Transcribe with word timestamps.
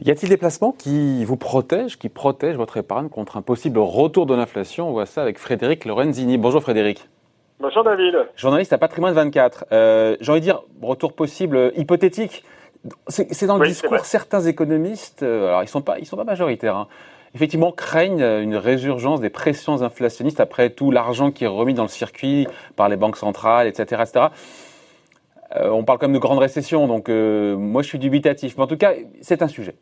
Y 0.00 0.10
a-t-il 0.10 0.28
des 0.28 0.36
placements 0.36 0.72
qui 0.72 1.24
vous 1.24 1.36
protègent, 1.36 1.96
qui 1.98 2.08
protègent 2.10 2.56
votre 2.56 2.76
épargne 2.76 3.08
contre 3.08 3.36
un 3.38 3.42
possible 3.42 3.78
retour 3.78 4.26
de 4.26 4.34
l'inflation? 4.34 4.88
On 4.88 4.92
voit 4.92 5.06
ça 5.06 5.22
avec 5.22 5.38
Frédéric 5.38 5.84
Lorenzini. 5.86 6.36
Bonjour 6.36 6.60
Frédéric. 6.62 7.08
Bonjour 7.58 7.82
David. 7.84 8.14
Journaliste 8.36 8.72
à 8.72 8.78
Patrimoine 8.78 9.14
24. 9.14 9.64
Euh, 9.72 10.16
J'ai 10.20 10.30
envie 10.30 10.40
de 10.40 10.44
dire, 10.44 10.62
retour 10.82 11.14
possible 11.14 11.56
euh, 11.56 11.70
hypothétique. 11.76 12.44
C'est 13.08 13.46
dans 13.46 13.56
le 13.56 13.66
discours 13.66 14.04
certains 14.04 14.42
économistes, 14.42 15.22
euh, 15.22 15.48
alors 15.48 15.62
ils 15.62 15.68
sont 15.68 15.80
pas, 15.80 15.98
ils 15.98 16.04
sont 16.04 16.18
pas 16.18 16.24
majoritaires. 16.24 16.76
Hein, 16.76 16.88
effectivement, 17.34 17.72
craignent 17.72 18.22
une 18.22 18.56
résurgence 18.56 19.20
des 19.20 19.30
pressions 19.30 19.82
inflationnistes 19.82 20.40
après 20.40 20.70
tout 20.70 20.90
l'argent 20.90 21.30
qui 21.30 21.44
est 21.44 21.48
remis 21.48 21.74
dans 21.74 21.82
le 21.82 21.88
circuit 21.88 22.46
par 22.76 22.88
les 22.88 22.96
banques 22.96 23.16
centrales, 23.16 23.66
etc., 23.66 24.02
etc. 24.02 24.26
Euh, 25.56 25.68
on 25.70 25.84
parle 25.84 25.98
quand 25.98 26.08
même 26.08 26.14
de 26.14 26.20
grande 26.20 26.38
récession, 26.38 26.86
donc 26.88 27.08
euh, 27.08 27.56
moi 27.56 27.82
je 27.82 27.88
suis 27.88 27.98
dubitatif. 27.98 28.56
Mais 28.56 28.64
en 28.64 28.66
tout 28.66 28.76
cas, 28.76 28.92
c'est 29.20 29.42
un 29.42 29.48
sujet. 29.48 29.74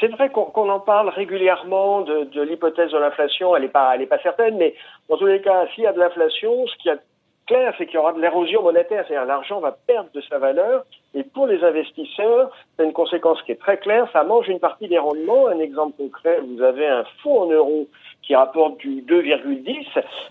C'est 0.00 0.08
vrai 0.08 0.30
qu'on 0.30 0.68
en 0.68 0.80
parle 0.80 1.08
régulièrement 1.08 2.02
de, 2.02 2.42
l'hypothèse 2.42 2.90
de 2.90 2.98
l'inflation. 2.98 3.54
Elle 3.56 3.62
n'est 3.62 3.68
pas, 3.68 4.18
certaine, 4.22 4.56
mais 4.56 4.74
dans 5.08 5.16
tous 5.16 5.26
les 5.26 5.40
cas, 5.40 5.66
s'il 5.74 5.84
y 5.84 5.86
a 5.86 5.92
de 5.92 5.98
l'inflation, 5.98 6.66
ce 6.66 6.76
qui 6.82 6.88
est 6.88 6.98
clair, 7.46 7.74
c'est 7.78 7.86
qu'il 7.86 7.96
y 7.96 7.98
aura 7.98 8.12
de 8.12 8.20
l'érosion 8.20 8.62
monétaire, 8.62 9.04
c'est-à-dire 9.06 9.26
l'argent 9.26 9.60
va 9.60 9.72
perdre 9.86 10.10
de 10.14 10.20
sa 10.22 10.38
valeur. 10.38 10.84
Et 11.14 11.24
pour 11.24 11.46
les 11.46 11.62
investisseurs, 11.62 12.50
c'est 12.76 12.84
une 12.84 12.92
conséquence 12.92 13.40
qui 13.42 13.52
est 13.52 13.60
très 13.60 13.78
claire. 13.78 14.08
Ça 14.12 14.24
mange 14.24 14.48
une 14.48 14.60
partie 14.60 14.88
des 14.88 14.98
rendements. 14.98 15.48
Un 15.48 15.58
exemple 15.58 15.96
concret, 15.96 16.40
vous 16.40 16.62
avez 16.62 16.86
un 16.86 17.04
fonds 17.22 17.42
en 17.42 17.46
euros 17.46 17.86
qui 18.22 18.34
rapporte 18.36 18.78
du 18.78 19.02
2,10, 19.02 19.84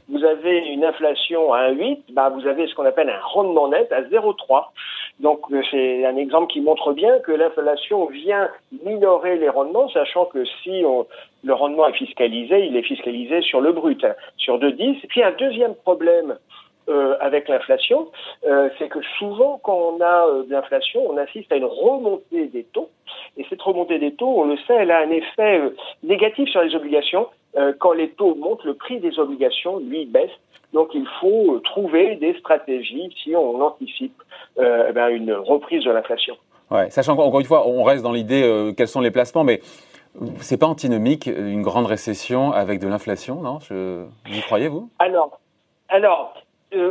vous 0.09 0.23
avez 0.23 0.59
une 0.59 0.85
inflation 0.85 1.53
à 1.53 1.71
1,8, 1.71 2.13
bah 2.13 2.29
vous 2.29 2.47
avez 2.47 2.65
ce 2.67 2.73
qu'on 2.73 2.85
appelle 2.85 3.09
un 3.09 3.19
rendement 3.21 3.67
net 3.67 3.91
à 3.91 4.01
0,3. 4.01 4.67
Donc 5.19 5.39
euh, 5.51 5.61
c'est 5.69 6.05
un 6.05 6.15
exemple 6.15 6.51
qui 6.51 6.61
montre 6.61 6.93
bien 6.93 7.19
que 7.19 7.33
l'inflation 7.33 8.05
vient 8.05 8.49
minorer 8.85 9.37
les 9.37 9.49
rendements, 9.49 9.89
sachant 9.89 10.25
que 10.25 10.45
si 10.63 10.83
le 11.43 11.53
rendement 11.53 11.87
est 11.87 11.97
fiscalisé, 11.97 12.65
il 12.65 12.77
est 12.77 12.83
fiscalisé 12.83 13.41
sur 13.41 13.59
le 13.59 13.73
brut, 13.73 14.03
hein, 14.05 14.15
sur 14.37 14.57
2,10. 14.57 15.03
Et 15.03 15.07
puis 15.07 15.21
un 15.21 15.31
deuxième 15.31 15.75
problème 15.75 16.37
euh, 16.89 17.15
avec 17.19 17.47
l'inflation, 17.47 18.07
euh, 18.45 18.69
c'est 18.77 18.89
que 18.89 18.99
souvent, 19.19 19.59
quand 19.63 19.77
on 19.77 20.01
a 20.01 20.27
euh, 20.27 20.43
de 20.43 20.51
l'inflation, 20.51 21.01
on 21.09 21.17
assiste 21.17 21.51
à 21.51 21.57
une 21.57 21.65
remontée 21.65 22.47
des 22.47 22.63
taux. 22.63 22.89
Et 23.37 23.45
cette 23.49 23.61
remontée 23.61 23.99
des 23.99 24.13
taux, 24.13 24.41
on 24.41 24.45
le 24.45 24.57
sait, 24.67 24.73
elle 24.73 24.91
a 24.91 24.99
un 24.99 25.09
effet 25.11 25.59
euh, 25.59 25.75
négatif 26.03 26.49
sur 26.49 26.61
les 26.61 26.75
obligations. 26.75 27.27
Quand 27.79 27.91
les 27.91 28.11
taux 28.11 28.33
montent, 28.35 28.63
le 28.63 28.75
prix 28.75 29.01
des 29.01 29.19
obligations, 29.19 29.77
lui, 29.79 30.05
baisse. 30.05 30.31
Donc, 30.71 30.91
il 30.93 31.05
faut 31.19 31.59
trouver 31.59 32.15
des 32.15 32.33
stratégies 32.39 33.13
si 33.21 33.35
on 33.35 33.61
anticipe 33.61 34.15
eh 34.57 34.93
ben, 34.93 35.09
une 35.09 35.33
reprise 35.33 35.83
de 35.83 35.91
l'inflation. 35.91 36.37
Ouais, 36.71 36.89
sachant 36.89 37.17
qu'encore 37.17 37.41
une 37.41 37.45
fois, 37.45 37.67
on 37.67 37.83
reste 37.83 38.03
dans 38.03 38.13
l'idée 38.13 38.71
quels 38.77 38.87
sont 38.87 39.01
les 39.01 39.11
placements, 39.11 39.43
mais 39.43 39.59
c'est 40.37 40.57
pas 40.57 40.67
antinomique 40.67 41.25
une 41.25 41.61
grande 41.61 41.87
récession 41.87 42.53
avec 42.53 42.79
de 42.79 42.87
l'inflation, 42.87 43.41
non? 43.41 43.59
Je... 43.59 44.05
Vous 44.29 44.41
croyez 44.45 44.69
vous? 44.69 44.89
Alors, 44.99 45.41
alors, 45.89 46.33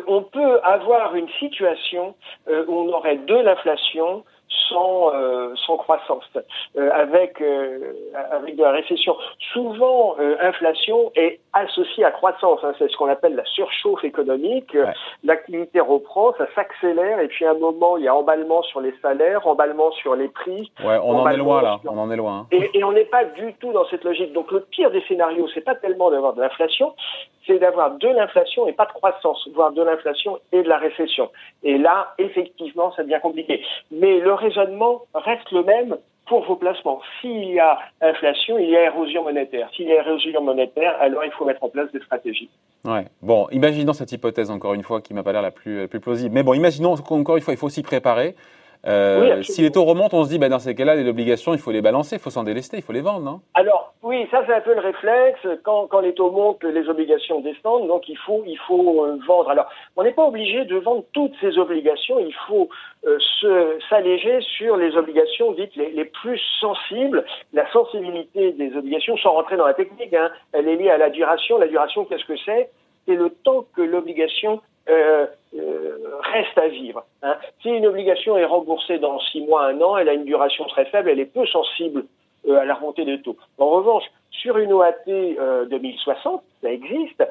on 0.06 0.22
peut 0.22 0.60
avoir 0.62 1.14
une 1.14 1.28
situation 1.38 2.14
euh, 2.48 2.64
où 2.68 2.74
on 2.74 2.92
aurait 2.92 3.16
de 3.16 3.34
l'inflation 3.34 4.24
sans, 4.70 5.12
euh, 5.14 5.54
sans 5.66 5.76
croissance, 5.76 6.24
euh, 6.76 6.90
avec, 6.92 7.40
euh, 7.40 7.92
avec 8.30 8.56
de 8.56 8.62
la 8.62 8.70
récession. 8.70 9.16
Souvent, 9.52 10.16
inflation 10.40 11.12
est 11.14 11.40
associée 11.52 12.04
à 12.04 12.10
croissance. 12.10 12.60
Hein, 12.62 12.72
c'est 12.78 12.90
ce 12.90 12.96
qu'on 12.96 13.08
appelle 13.08 13.34
la 13.34 13.44
surchauffe 13.44 14.04
économique. 14.04 14.76
L'activité 15.24 15.80
reprend, 15.80 16.32
ça 16.38 16.46
s'accélère, 16.54 17.20
et 17.20 17.28
puis 17.28 17.44
à 17.44 17.50
un 17.50 17.58
moment, 17.58 17.96
il 17.96 18.04
y 18.04 18.08
a 18.08 18.14
emballement 18.14 18.62
sur 18.62 18.80
les 18.80 18.94
salaires, 19.02 19.46
emballement 19.46 19.90
sur 19.92 20.14
les 20.14 20.28
prix. 20.28 20.70
Ouais, 20.84 20.98
on 21.02 21.18
en 21.18 21.28
est 21.28 21.36
loin 21.36 21.62
là. 21.62 21.80
On 21.84 21.98
en 21.98 22.10
est 22.10 22.16
loin. 22.16 22.40
Hein. 22.40 22.46
Et, 22.52 22.78
et 22.78 22.84
on 22.84 22.92
n'est 22.92 23.04
pas 23.04 23.24
du 23.24 23.54
tout 23.54 23.72
dans 23.72 23.86
cette 23.86 24.04
logique. 24.04 24.32
Donc 24.32 24.50
le 24.52 24.60
pire 24.60 24.90
des 24.90 25.02
scénarios, 25.02 25.48
c'est 25.52 25.60
pas 25.60 25.74
tellement 25.74 26.10
d'avoir 26.10 26.34
de 26.34 26.40
l'inflation, 26.40 26.94
c'est 27.46 27.58
d'avoir 27.58 27.92
de 27.92 28.08
l'inflation 28.08 28.66
et 28.68 28.72
pas 28.72 28.86
de 28.86 28.92
croissance, 28.92 29.48
voire 29.54 29.72
de 29.72 29.82
l'inflation 29.82 30.38
et 30.52 30.62
de 30.62 30.68
la 30.68 30.78
récession. 30.78 31.30
Et 31.62 31.78
là, 31.78 32.14
effectivement, 32.18 32.92
ça 32.92 33.02
devient 33.02 33.18
compliqué. 33.22 33.64
Mais 33.90 34.20
le 34.20 34.32
raisonnement 34.34 34.59
reste 35.14 35.50
le 35.52 35.62
même 35.64 35.96
pour 36.26 36.44
vos 36.44 36.56
placements. 36.56 37.00
S'il 37.20 37.44
y 37.44 37.58
a 37.58 37.78
inflation, 38.00 38.56
il 38.56 38.70
y 38.70 38.76
a 38.76 38.84
érosion 38.84 39.24
monétaire. 39.24 39.68
S'il 39.74 39.88
y 39.88 39.92
a 39.92 39.96
érosion 39.96 40.40
monétaire, 40.42 40.96
alors 41.00 41.24
il 41.24 41.32
faut 41.32 41.44
mettre 41.44 41.62
en 41.64 41.68
place 41.68 41.90
des 41.92 42.00
stratégies. 42.00 42.48
Ouais. 42.84 43.06
Bon, 43.20 43.48
imaginons 43.50 43.92
cette 43.92 44.12
hypothèse 44.12 44.50
encore 44.50 44.74
une 44.74 44.84
fois 44.84 45.00
qui 45.00 45.12
m'a 45.12 45.24
pas 45.24 45.32
l'air 45.32 45.42
la 45.42 45.50
plus, 45.50 45.80
la 45.80 45.88
plus 45.88 46.00
plausible. 46.00 46.32
Mais 46.32 46.44
bon, 46.44 46.54
imaginons 46.54 46.94
qu'encore 46.96 47.36
une 47.36 47.42
fois, 47.42 47.52
il 47.52 47.56
faut 47.56 47.68
s'y 47.68 47.82
préparer. 47.82 48.36
Euh, 48.86 49.42
si 49.42 49.62
les 49.62 49.70
taux 49.70 49.84
remontent, 49.84 50.16
on 50.16 50.24
se 50.24 50.30
dit, 50.30 50.38
ben, 50.38 50.48
dans 50.48 50.58
ces 50.58 50.74
cas-là, 50.74 50.94
les 50.94 51.08
obligations, 51.08 51.52
il 51.52 51.60
faut 51.60 51.70
les 51.70 51.82
balancer, 51.82 52.16
il 52.16 52.18
faut 52.18 52.30
s'en 52.30 52.44
délester, 52.44 52.78
il 52.78 52.82
faut 52.82 52.92
les 52.92 53.02
vendre, 53.02 53.20
non? 53.20 53.40
Alors, 53.54 53.92
oui, 54.02 54.26
ça 54.30 54.42
c'est 54.46 54.54
un 54.54 54.60
peu 54.60 54.74
le 54.74 54.80
réflexe. 54.80 55.46
Quand, 55.62 55.86
quand 55.86 56.00
les 56.00 56.14
taux 56.14 56.30
montent, 56.30 56.64
les 56.64 56.88
obligations 56.88 57.40
descendent, 57.40 57.88
donc 57.88 58.08
il 58.08 58.16
faut, 58.16 58.42
il 58.46 58.56
faut 58.66 59.04
euh, 59.04 59.18
vendre. 59.26 59.50
Alors, 59.50 59.68
on 59.96 60.02
n'est 60.02 60.12
pas 60.12 60.24
obligé 60.24 60.64
de 60.64 60.76
vendre 60.76 61.04
toutes 61.12 61.34
ces 61.40 61.58
obligations, 61.58 62.18
il 62.18 62.34
faut 62.48 62.70
euh, 63.06 63.18
s'alléger 63.90 64.40
sur 64.56 64.76
les 64.76 64.96
obligations 64.96 65.52
dites 65.52 65.76
les, 65.76 65.90
les, 65.90 66.06
plus 66.06 66.40
sensibles. 66.60 67.24
La 67.52 67.70
sensibilité 67.72 68.52
des 68.52 68.74
obligations, 68.74 69.16
sans 69.18 69.32
rentrer 69.32 69.58
dans 69.58 69.66
la 69.66 69.74
technique, 69.74 70.14
hein, 70.14 70.30
elle 70.52 70.68
est 70.68 70.76
liée 70.76 70.90
à 70.90 70.98
la 70.98 71.10
duration. 71.10 71.58
La 71.58 71.68
duration, 71.68 72.06
qu'est-ce 72.06 72.24
que 72.24 72.38
c'est? 72.46 72.70
C'est 73.06 73.14
le 73.16 73.30
temps 73.30 73.66
que 73.74 73.82
l'obligation 73.82 74.60
euh, 74.90 75.26
euh, 75.56 75.98
reste 76.32 76.56
à 76.58 76.68
vivre. 76.68 77.04
Hein. 77.22 77.36
Si 77.62 77.68
une 77.68 77.86
obligation 77.86 78.36
est 78.36 78.44
remboursée 78.44 78.98
dans 78.98 79.18
six 79.20 79.40
mois, 79.40 79.66
un 79.66 79.80
an, 79.80 79.96
elle 79.96 80.08
a 80.08 80.12
une 80.12 80.24
duration 80.24 80.64
très 80.64 80.84
faible, 80.86 81.10
elle 81.10 81.20
est 81.20 81.32
peu 81.32 81.46
sensible 81.46 82.04
euh, 82.48 82.60
à 82.60 82.64
la 82.64 82.74
remontée 82.74 83.04
des 83.04 83.20
taux. 83.20 83.36
En 83.58 83.68
revanche, 83.70 84.04
sur 84.30 84.58
une 84.58 84.72
OAT 84.72 84.92
2060, 85.68 86.42
ça 86.62 86.70
existe, 86.70 87.22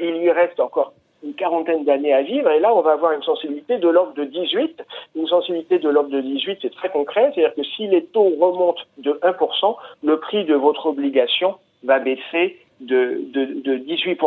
il 0.00 0.20
lui 0.20 0.30
reste 0.30 0.60
encore 0.60 0.92
une 1.24 1.34
quarantaine 1.34 1.84
d'années 1.84 2.12
à 2.12 2.22
vivre, 2.22 2.50
et 2.50 2.60
là, 2.60 2.72
on 2.72 2.82
va 2.82 2.92
avoir 2.92 3.12
une 3.12 3.22
sensibilité 3.22 3.78
de 3.78 3.88
l'ordre 3.88 4.14
de 4.14 4.24
18. 4.24 4.82
Une 5.16 5.26
sensibilité 5.26 5.78
de 5.78 5.88
l'ordre 5.88 6.10
de 6.10 6.20
18, 6.20 6.58
c'est 6.62 6.74
très 6.74 6.90
concret, 6.90 7.32
c'est-à-dire 7.34 7.54
que 7.54 7.64
si 7.64 7.88
les 7.88 8.04
taux 8.04 8.30
remontent 8.38 8.82
de 8.98 9.18
1%, 9.24 9.76
le 10.04 10.20
prix 10.20 10.44
de 10.44 10.54
votre 10.54 10.86
obligation 10.86 11.56
va 11.82 11.98
baisser 11.98 12.58
de, 12.80 13.20
de, 13.32 13.60
de 13.62 13.78
18%. 13.78 14.18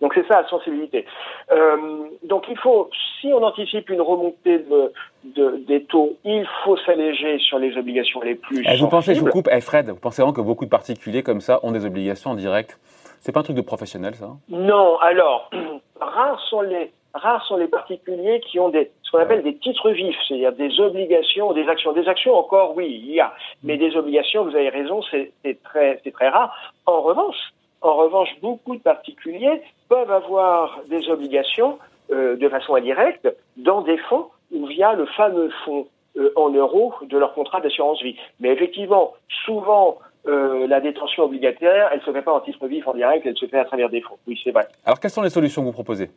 Donc 0.00 0.12
c'est 0.14 0.26
ça 0.26 0.42
la 0.42 0.48
sensibilité. 0.48 1.06
Euh, 1.50 1.76
donc 2.24 2.44
il 2.48 2.58
faut, 2.58 2.90
si 3.20 3.28
on 3.32 3.42
anticipe 3.42 3.90
une 3.90 4.00
remontée 4.00 4.58
de, 4.58 4.92
de 5.24 5.56
des 5.66 5.84
taux, 5.84 6.16
il 6.24 6.46
faut 6.64 6.76
s'alléger 6.78 7.38
sur 7.38 7.58
les 7.58 7.76
obligations 7.76 8.20
les 8.20 8.34
plus. 8.34 8.64
Eh, 8.68 8.76
vous 8.76 8.88
pensez, 8.88 9.14
je 9.14 9.20
vous 9.20 9.26
coupe, 9.26 9.48
eh, 9.50 9.60
Fred, 9.60 9.88
vous 9.90 9.96
pensez 9.96 10.22
vraiment 10.22 10.34
que 10.34 10.40
beaucoup 10.40 10.64
de 10.64 10.70
particuliers 10.70 11.22
comme 11.22 11.40
ça 11.40 11.60
ont 11.62 11.72
des 11.72 11.84
obligations 11.84 12.30
en 12.30 12.34
direct? 12.34 12.78
C'est 13.20 13.32
pas 13.32 13.40
un 13.40 13.42
truc 13.42 13.56
de 13.56 13.62
professionnel, 13.62 14.14
ça 14.14 14.28
Non. 14.48 14.98
Alors, 14.98 15.50
rares 16.00 16.40
sont 16.48 16.60
les 16.60 16.92
rares 17.14 17.44
sont 17.46 17.56
les 17.56 17.68
particuliers 17.68 18.40
qui 18.40 18.60
ont 18.60 18.68
des, 18.68 18.90
ce 19.02 19.10
qu'on 19.10 19.18
appelle 19.18 19.42
des 19.42 19.56
titres 19.56 19.90
vifs, 19.90 20.16
c'est-à-dire 20.26 20.52
des 20.52 20.78
obligations, 20.80 21.52
des 21.52 21.66
actions. 21.68 21.92
Des 21.92 22.06
actions, 22.06 22.34
encore, 22.34 22.76
oui, 22.76 23.02
il 23.02 23.14
y 23.14 23.20
a. 23.20 23.32
Mais 23.62 23.76
des 23.76 23.96
obligations, 23.96 24.44
vous 24.44 24.54
avez 24.54 24.68
raison, 24.68 25.00
c'est 25.10 25.32
très, 25.64 26.00
c'est 26.04 26.12
très 26.12 26.28
rare. 26.28 26.54
En 26.86 27.00
revanche, 27.00 27.36
en 27.80 27.94
revanche, 27.96 28.28
beaucoup 28.40 28.76
de 28.76 28.82
particuliers 28.82 29.62
peuvent 29.88 30.10
avoir 30.10 30.80
des 30.88 31.08
obligations 31.08 31.78
euh, 32.10 32.36
de 32.36 32.48
façon 32.48 32.74
indirecte 32.74 33.28
dans 33.56 33.82
des 33.82 33.98
fonds 33.98 34.26
ou 34.52 34.66
via 34.66 34.94
le 34.94 35.06
fameux 35.06 35.50
fonds 35.64 35.86
euh, 36.16 36.32
en 36.36 36.50
euros 36.50 36.94
de 37.02 37.18
leur 37.18 37.34
contrat 37.34 37.60
d'assurance 37.60 38.02
vie. 38.02 38.16
Mais 38.40 38.50
effectivement, 38.50 39.14
souvent, 39.44 39.98
euh, 40.26 40.66
la 40.66 40.80
détention 40.80 41.24
obligataire, 41.24 41.90
elle 41.92 42.00
ne 42.00 42.04
se 42.04 42.12
fait 42.12 42.22
pas 42.22 42.32
en 42.32 42.40
titre 42.40 42.66
vif 42.66 42.86
en 42.88 42.94
direct, 42.94 43.24
elle 43.26 43.36
se 43.36 43.46
fait 43.46 43.58
à 43.58 43.64
travers 43.64 43.88
des 43.90 44.00
fonds. 44.00 44.16
Oui, 44.26 44.40
c'est 44.42 44.50
vrai. 44.50 44.66
Alors, 44.84 44.98
quelles 44.98 45.10
sont 45.10 45.22
les 45.22 45.30
solutions 45.30 45.62
que 45.62 45.66
vous 45.66 45.72
proposez? 45.72 46.10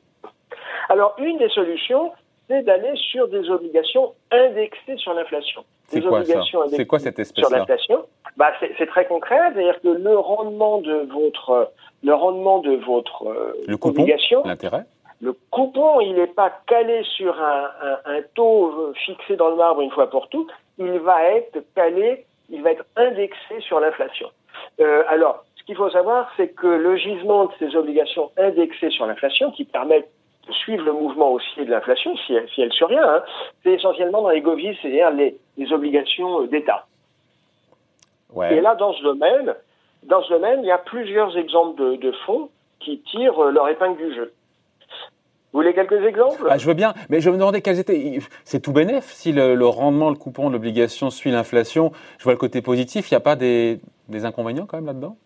Alors, 0.90 1.16
une 1.20 1.38
des 1.38 1.50
solutions, 1.50 2.12
c'est 2.50 2.64
d'aller 2.64 2.96
sur 2.96 3.28
des 3.28 3.50
obligations 3.50 4.14
indexées 4.32 4.98
sur 4.98 5.14
l'inflation. 5.14 5.64
C'est 5.88 6.02
quoi 6.02 6.26
ça? 6.26 6.42
C'est 6.70 6.86
quoi 6.86 7.00
cette 7.00 7.20
espèce 7.20 7.46
Sur 7.46 7.56
l'inflation 7.56 8.06
bah, 8.38 8.52
c'est 8.60 8.88
très 8.88 9.06
concret, 9.06 9.40
c'est-à-dire 9.54 9.80
que 9.82 9.90
le 9.90 10.18
rendement 10.18 10.80
de 10.80 11.08
votre, 11.12 11.72
le 12.04 12.14
rendement 12.14 12.60
de 12.60 12.76
votre 12.76 13.28
euh, 13.28 13.54
le 13.68 13.78
coupon, 13.78 14.02
obligation, 14.02 14.44
l'intérêt, 14.46 14.86
le 15.22 15.34
coupon, 15.52 16.00
il 16.02 16.16
n'est 16.16 16.28
pas 16.28 16.52
calé 16.68 17.04
sur 17.04 17.40
un, 17.40 17.70
un, 17.82 18.18
un, 18.18 18.22
taux 18.34 18.72
euh, 18.72 18.94
fixé 19.06 19.36
dans 19.36 19.50
le 19.50 19.56
marbre 19.56 19.82
une 19.82 19.92
fois 19.92 20.10
pour 20.10 20.30
toutes, 20.30 20.52
il 20.78 21.00
va 21.00 21.24
être 21.34 21.60
calé, 21.76 22.26
il 22.50 22.64
va 22.64 22.72
être 22.72 22.86
indexé 22.96 23.60
sur 23.60 23.80
l'inflation. 23.80 24.30
Euh, 24.80 25.04
alors, 25.08 25.44
ce 25.56 25.64
qu'il 25.64 25.76
faut 25.76 25.90
savoir, 25.92 26.32
c'est 26.38 26.50
que 26.50 26.68
le 26.68 26.96
gisement 26.98 27.46
de 27.46 27.52
ces 27.60 27.76
obligations 27.76 28.32
indexées 28.38 28.90
sur 28.90 29.06
l'inflation, 29.06 29.52
qui 29.52 29.66
permettent 29.66 30.10
de 30.48 30.54
suivre 30.54 30.84
le 30.86 30.94
mouvement 30.94 31.32
aussi 31.34 31.66
de 31.66 31.70
l'inflation, 31.70 32.16
si, 32.26 32.34
si, 32.54 32.62
elle 32.62 32.74
survient, 32.74 33.08
hein, 33.08 33.24
c'est 33.64 33.74
essentiellement 33.74 34.24
dans 34.24 34.30
les 34.30 34.42
govies, 34.42 34.76
c'est-à-dire 34.82 35.12
les, 35.12 35.38
les 35.58 35.72
obligations 35.72 36.44
d'État. 36.46 36.88
Ouais. 38.34 38.56
Et 38.56 38.62
là, 38.62 38.76
dans 38.76 38.94
ce 38.94 39.04
domaine, 39.04 39.56
dans 40.04 40.22
ce 40.24 40.30
domaine, 40.30 40.62
il 40.62 40.68
y 40.68 40.72
a 40.72 40.78
plusieurs 40.78 41.38
exemples 41.38 41.82
de, 41.82 41.96
de 41.98 42.12
fonds 42.26 42.50
qui 42.80 43.00
tirent 43.02 43.42
leur 43.52 43.70
épingle 43.70 43.98
du 43.98 44.14
jeu. 44.16 44.34
Vous 45.52 45.60
voulez 45.60 45.74
quelques 45.74 46.06
exemples? 46.06 46.48
Ah, 46.50 46.58
Je 46.58 46.66
veux 46.66 46.74
bien, 46.74 46.94
mais 47.10 47.20
je 47.20 47.30
me 47.30 47.36
demandais 47.36 47.62
quels 47.62 47.80
étaient. 47.80 48.20
C'est 48.46 48.62
tout 48.62 48.72
bénef 48.72 49.06
si 49.12 49.34
le, 49.34 49.66
rendement, 49.66 50.10
le 50.10 50.16
coupon 50.16 50.48
de 50.48 50.54
l'obligation 50.54 51.10
suit 51.10 51.30
l'inflation. 51.30 51.92
Je 52.20 52.24
vois 52.24 52.34
le 52.34 52.40
côté 52.40 52.62
positif. 52.62 53.12
Il 53.12 53.14
n'y 53.14 53.18
a 53.18 53.22
pas 53.22 53.36
des, 53.36 53.82
inconvénients 54.24 54.66
quand 54.66 54.78
même 54.78 54.86
là-dedans? 54.86 55.18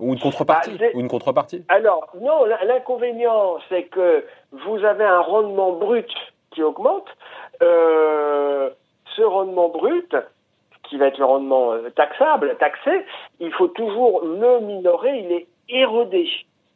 Ou 0.00 0.14
une 0.14 0.18
contrepartie, 0.18 0.76
bah, 0.78 0.86
ou 0.94 1.00
une 1.00 1.08
contrepartie? 1.08 1.62
Alors, 1.68 2.08
non, 2.20 2.44
l'inconvénient, 2.44 3.58
c'est 3.68 3.84
que 3.84 4.24
vous 4.50 4.82
avez 4.82 5.04
un 5.04 5.20
rendement 5.20 5.72
brut 5.72 6.10
qui 6.50 6.62
augmente. 6.62 7.06
Euh, 7.62 8.70
ce 9.14 9.22
rendement 9.22 9.68
brut, 9.68 10.16
qui 10.94 10.98
va 11.00 11.08
être 11.08 11.18
le 11.18 11.24
rendement 11.24 11.72
euh, 11.72 11.90
taxable, 11.90 12.56
taxé, 12.60 13.04
il 13.40 13.52
faut 13.52 13.66
toujours 13.66 14.24
le 14.24 14.60
minorer, 14.60 15.18
il 15.18 15.32
est 15.32 15.46
érodé 15.68 16.28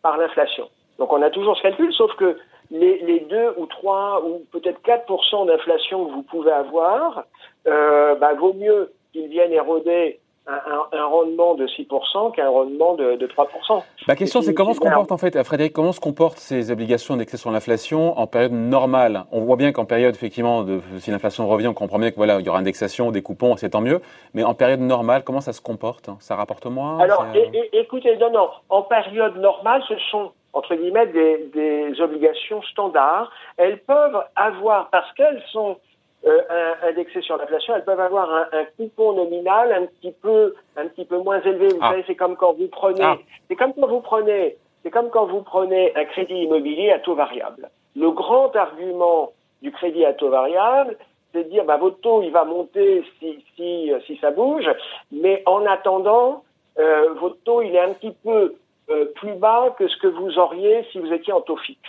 par 0.02 0.18
l'inflation. 0.18 0.68
Donc 0.98 1.12
on 1.12 1.22
a 1.22 1.30
toujours 1.30 1.56
ce 1.56 1.62
calcul, 1.62 1.92
sauf 1.92 2.12
que 2.16 2.36
les, 2.72 2.98
les 2.98 3.20
2 3.20 3.54
ou 3.58 3.66
3 3.66 4.24
ou 4.26 4.42
peut-être 4.50 4.80
4% 4.82 5.46
d'inflation 5.46 6.06
que 6.06 6.10
vous 6.10 6.22
pouvez 6.24 6.50
avoir, 6.50 7.26
euh, 7.68 8.16
bah, 8.16 8.34
vaut 8.34 8.54
mieux 8.54 8.92
qu'ils 9.12 9.28
viennent 9.28 9.52
éroder 9.52 10.18
un, 10.48 11.04
rendement 11.04 11.54
de 11.54 11.66
6% 11.66 12.34
qu'un 12.34 12.48
rendement 12.48 12.94
de, 12.94 13.16
de 13.16 13.26
3%. 13.26 13.82
La 14.06 14.16
question, 14.16 14.42
c'est 14.42 14.54
comment 14.54 14.72
se 14.72 14.80
comporte 14.80 15.12
en 15.12 15.18
fait, 15.18 15.42
Frédéric, 15.42 15.72
comment 15.72 15.92
se 15.92 16.00
comportent 16.00 16.38
ces 16.38 16.70
obligations 16.70 17.14
indexées 17.14 17.36
sur 17.36 17.50
l'inflation 17.50 18.18
en 18.18 18.26
période 18.26 18.52
normale? 18.52 19.24
On 19.32 19.40
voit 19.40 19.56
bien 19.56 19.72
qu'en 19.72 19.84
période, 19.84 20.14
effectivement, 20.14 20.62
de, 20.62 20.80
si 20.98 21.10
l'inflation 21.10 21.46
revient, 21.48 21.68
on 21.68 21.74
comprend 21.74 21.98
bien 21.98 22.10
que 22.10 22.16
voilà, 22.16 22.40
il 22.40 22.46
y 22.46 22.48
aura 22.48 22.58
indexation, 22.58 23.10
des 23.10 23.22
coupons, 23.22 23.56
c'est 23.56 23.70
tant 23.70 23.80
mieux. 23.80 24.00
Mais 24.34 24.44
en 24.44 24.54
période 24.54 24.80
normale, 24.80 25.22
comment 25.24 25.40
ça 25.40 25.52
se 25.52 25.60
comporte? 25.60 26.10
Ça 26.20 26.36
rapporte 26.36 26.66
moins? 26.66 26.98
Alors, 26.98 27.26
écoutez, 27.72 28.16
non, 28.16 28.30
non. 28.30 28.48
En 28.68 28.82
période 28.82 29.36
normale, 29.36 29.82
ce 29.88 29.94
sont 30.10 30.32
entre 30.54 30.74
guillemets 30.74 31.06
des, 31.06 31.50
des 31.54 32.00
obligations 32.00 32.62
standards. 32.62 33.30
Elles 33.58 33.78
peuvent 33.80 34.24
avoir, 34.34 34.88
parce 34.90 35.12
qu'elles 35.12 35.42
sont 35.52 35.76
euh, 36.26 36.74
indexées 36.82 37.22
sur 37.22 37.36
l'inflation, 37.36 37.74
elles 37.76 37.84
peuvent 37.84 38.00
avoir 38.00 38.30
un, 38.30 38.46
un, 38.52 38.64
coupon 38.76 39.12
nominal 39.12 39.72
un 39.72 39.86
petit 39.86 40.12
peu, 40.12 40.54
un 40.76 40.86
petit 40.88 41.04
peu 41.04 41.18
moins 41.18 41.40
élevé. 41.40 41.68
Vous 41.68 41.78
ah. 41.80 41.90
savez, 41.90 42.04
c'est 42.06 42.16
comme 42.16 42.36
quand 42.36 42.54
vous 42.54 42.68
prenez, 42.68 43.02
ah. 43.02 43.18
c'est 43.48 43.56
comme 43.56 43.72
quand 43.74 43.86
vous 43.86 44.00
prenez, 44.00 44.56
c'est 44.82 44.90
comme 44.90 45.10
quand 45.10 45.26
vous 45.26 45.42
prenez 45.42 45.94
un 45.96 46.04
crédit 46.06 46.42
immobilier 46.42 46.90
à 46.90 46.98
taux 46.98 47.14
variable. 47.14 47.70
Le 47.94 48.10
grand 48.10 48.54
argument 48.56 49.32
du 49.62 49.70
crédit 49.72 50.04
à 50.04 50.12
taux 50.12 50.30
variable, 50.30 50.96
c'est 51.32 51.44
de 51.44 51.50
dire, 51.50 51.64
bah, 51.64 51.76
votre 51.76 52.00
taux, 52.00 52.22
il 52.22 52.30
va 52.30 52.44
monter 52.44 53.04
si, 53.18 53.44
si, 53.56 53.92
si 54.06 54.16
ça 54.18 54.30
bouge, 54.30 54.68
mais 55.12 55.42
en 55.46 55.66
attendant, 55.66 56.42
euh, 56.78 57.12
votre 57.14 57.38
taux, 57.44 57.62
il 57.62 57.74
est 57.74 57.80
un 57.80 57.92
petit 57.92 58.14
peu 58.24 58.54
euh, 58.90 59.04
plus 59.16 59.34
bas 59.34 59.74
que 59.78 59.86
ce 59.88 59.96
que 59.98 60.06
vous 60.06 60.38
auriez 60.38 60.84
si 60.90 60.98
vous 60.98 61.12
étiez 61.12 61.32
en 61.32 61.40
taux 61.40 61.56
fixe. 61.56 61.80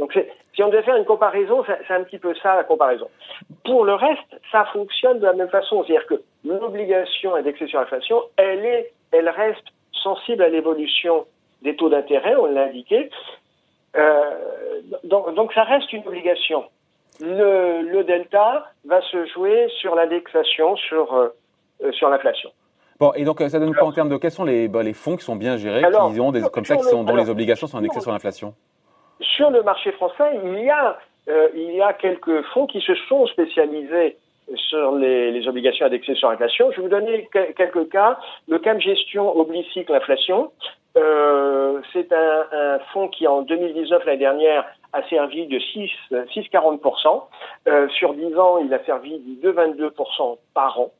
Donc, 0.00 0.18
si 0.54 0.62
on 0.62 0.68
devait 0.68 0.82
faire 0.82 0.96
une 0.96 1.04
comparaison, 1.04 1.62
c'est 1.86 1.94
un 1.94 2.02
petit 2.04 2.18
peu 2.18 2.34
ça 2.42 2.56
la 2.56 2.64
comparaison. 2.64 3.08
Pour 3.64 3.84
le 3.84 3.94
reste, 3.94 4.40
ça 4.50 4.64
fonctionne 4.72 5.20
de 5.20 5.26
la 5.26 5.34
même 5.34 5.50
façon. 5.50 5.84
C'est-à-dire 5.84 6.06
que 6.06 6.22
l'obligation 6.42 7.34
indexée 7.34 7.66
sur 7.66 7.78
l'inflation, 7.78 8.22
elle, 8.36 8.64
est, 8.64 8.92
elle 9.12 9.28
reste 9.28 9.64
sensible 9.92 10.42
à 10.42 10.48
l'évolution 10.48 11.26
des 11.60 11.76
taux 11.76 11.90
d'intérêt, 11.90 12.34
on 12.34 12.46
l'a 12.46 12.64
indiqué. 12.64 13.10
Euh, 13.96 14.80
donc, 15.04 15.34
donc, 15.34 15.52
ça 15.52 15.64
reste 15.64 15.92
une 15.92 16.06
obligation. 16.06 16.64
Le, 17.20 17.82
le, 17.82 18.02
delta 18.02 18.64
va 18.86 19.02
se 19.02 19.26
jouer 19.26 19.68
sur 19.80 19.94
l'indexation, 19.94 20.76
sur, 20.76 21.12
euh, 21.12 21.28
euh 21.84 21.92
sur 21.92 22.08
l'inflation. 22.08 22.50
Bon, 22.98 23.12
et 23.14 23.24
donc 23.24 23.40
ça 23.40 23.58
donne 23.58 23.74
quoi 23.74 23.88
en 23.88 23.92
termes 23.92 24.08
de 24.08 24.16
quels 24.16 24.30
sont 24.30 24.44
les, 24.44 24.68
bah, 24.68 24.82
les 24.82 24.94
fonds 24.94 25.16
qui 25.16 25.24
sont 25.24 25.36
bien 25.36 25.58
gérés, 25.58 25.82
qui 25.82 26.20
ont 26.20 26.32
des, 26.32 26.42
comme 26.50 26.64
ça, 26.64 26.76
qui 26.76 26.84
sont, 26.84 27.04
dont 27.04 27.16
les 27.16 27.28
obligations 27.28 27.66
sont 27.66 27.76
indexées 27.76 28.00
sur 28.00 28.12
l'inflation? 28.12 28.54
Sur 29.40 29.50
le 29.50 29.62
marché 29.62 29.90
français, 29.92 30.38
il 30.44 30.64
y 30.64 30.68
a, 30.68 30.98
euh, 31.30 31.48
il 31.54 31.72
y 31.72 31.80
a 31.80 31.94
quelques 31.94 32.42
fonds 32.48 32.66
qui 32.66 32.82
se 32.82 32.94
sont 33.08 33.26
spécialisés 33.26 34.18
sur 34.54 34.96
les, 34.96 35.48
obligations 35.48 35.86
indexées 35.86 36.14
sur 36.14 36.28
l'inflation. 36.28 36.70
Je 36.72 36.76
vais 36.76 36.82
vous 36.82 36.88
donner 36.90 37.26
quelques 37.56 37.88
cas. 37.88 38.18
Le 38.48 38.58
CAM 38.58 38.78
Gestion 38.78 39.34
Oblicycle 39.34 39.94
Inflation, 39.94 40.52
euh, 40.98 41.80
c'est 41.94 42.12
un, 42.12 42.80
fonds 42.92 43.08
qui, 43.08 43.26
en 43.26 43.40
2019, 43.40 44.04
l'année 44.04 44.18
dernière, 44.18 44.66
a 44.92 45.02
servi 45.08 45.46
de 45.46 45.58
6,40%. 45.58 47.22
Euh, 47.66 47.88
sur 47.88 48.12
10 48.12 48.36
ans, 48.36 48.58
il 48.58 48.74
a 48.74 48.84
servi 48.84 49.20
de 49.20 49.52
2,22% 49.52 50.36
par 50.52 50.78
an. 50.78 50.90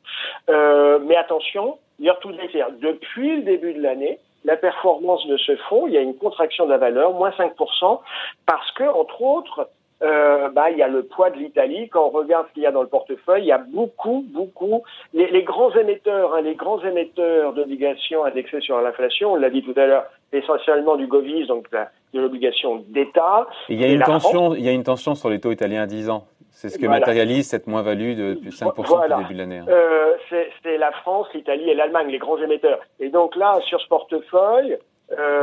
Mais 0.47 1.15
attention, 1.15 1.77
depuis 1.99 3.35
le 3.35 3.43
début 3.43 3.75
de 3.75 3.83
l'année, 3.83 4.17
la 4.45 4.57
performance 4.57 5.25
de 5.27 5.37
ce 5.37 5.55
fonds, 5.69 5.87
il 5.87 5.93
y 5.93 5.97
a 5.97 6.01
une 6.01 6.17
contraction 6.17 6.65
de 6.65 6.71
la 6.71 6.77
valeur, 6.77 7.13
moins 7.13 7.31
5%, 7.31 7.99
parce 8.45 8.71
que, 8.71 8.83
entre 8.83 9.21
autres, 9.21 9.69
euh, 10.03 10.49
bah, 10.49 10.71
il 10.71 10.77
y 10.77 10.81
a 10.81 10.87
le 10.87 11.03
poids 11.03 11.29
de 11.29 11.37
l'Italie. 11.37 11.89
Quand 11.89 12.05
on 12.05 12.09
regarde 12.09 12.47
ce 12.49 12.53
qu'il 12.53 12.63
y 12.63 12.65
a 12.65 12.71
dans 12.71 12.81
le 12.81 12.87
portefeuille, 12.87 13.43
il 13.43 13.47
y 13.47 13.51
a 13.51 13.59
beaucoup, 13.59 14.25
beaucoup. 14.29 14.83
Les, 15.13 15.29
les 15.29 15.43
grands 15.43 15.71
émetteurs, 15.75 16.33
hein, 16.33 16.41
les 16.41 16.55
grands 16.55 16.81
émetteurs 16.83 17.53
d'obligations 17.53 18.23
indexées 18.23 18.61
sur 18.61 18.81
l'inflation, 18.81 19.33
on 19.33 19.35
l'a 19.35 19.49
dit 19.49 19.63
tout 19.63 19.79
à 19.79 19.85
l'heure, 19.85 20.05
essentiellement 20.33 20.95
du 20.95 21.07
Govis, 21.07 21.47
donc 21.47 21.67
de 21.71 22.19
l'obligation 22.19 22.83
d'État. 22.87 23.47
Il 23.69 23.79
y 23.79 23.83
a 23.83 23.87
une 23.87 24.01
tension, 24.01 24.55
il 24.55 24.63
y 24.63 24.69
a 24.69 24.71
une 24.71 24.83
tension 24.83 25.15
sur 25.15 25.29
les 25.29 25.39
taux 25.39 25.51
italiens 25.51 25.83
à 25.83 25.87
10 25.87 26.09
ans. 26.09 26.25
C'est 26.51 26.69
ce 26.69 26.77
que 26.77 26.85
matérialise 26.85 27.47
cette 27.47 27.65
moins-value 27.65 28.15
de 28.15 28.33
plus 28.35 28.49
5% 28.49 28.85
voilà. 28.85 29.15
depuis 29.15 29.23
début 29.23 29.33
de 29.33 29.39
l'année. 29.39 29.57
Hein. 29.59 29.65
Euh, 29.69 30.15
c'est 30.63 30.77
la 30.77 30.91
France, 30.91 31.27
l'Italie 31.33 31.69
et 31.69 31.73
l'Allemagne, 31.73 32.09
les 32.09 32.17
grands 32.17 32.37
émetteurs. 32.37 32.79
Et 32.99 33.09
donc 33.09 33.35
là, 33.35 33.59
sur 33.67 33.79
ce 33.79 33.87
portefeuille, 33.87 34.77